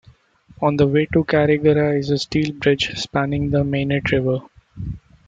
On 0.63 0.77
the 0.77 0.87
way 0.87 1.05
to 1.13 1.23
Carigara 1.23 1.95
is 1.95 2.09
a 2.09 2.17
steel 2.17 2.53
bridge 2.53 2.91
spanning 2.99 3.51
the 3.51 3.63
Mainit 3.63 4.09
River. 4.11 4.39